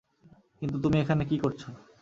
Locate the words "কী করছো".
1.25-1.67